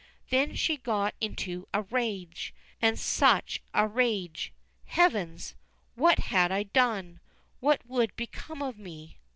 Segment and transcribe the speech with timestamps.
[0.31, 2.55] Then she got into a rage.
[2.81, 4.51] And such a rage!
[4.85, 5.53] Heavens!
[5.93, 7.19] what had I done?
[7.59, 9.19] What would become of me?